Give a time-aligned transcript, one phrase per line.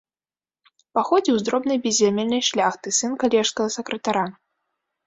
[0.99, 4.27] Паходзіў з дробнай беззямельнай шляхты, сын калежскага сакратара.